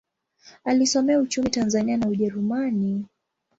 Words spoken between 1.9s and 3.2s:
na Ujerumani.